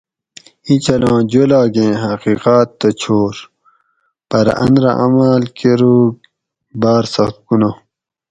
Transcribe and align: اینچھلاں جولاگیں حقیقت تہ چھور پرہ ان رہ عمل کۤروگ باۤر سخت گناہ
اینچھلاں 0.67 1.19
جولاگیں 1.31 1.93
حقیقت 2.05 2.67
تہ 2.79 2.89
چھور 3.01 3.33
پرہ 4.29 4.53
ان 4.63 4.73
رہ 4.83 4.91
عمل 5.03 5.41
کۤروگ 5.57 6.13
باۤر 6.81 7.03
سخت 7.15 7.37
گناہ 7.47 7.75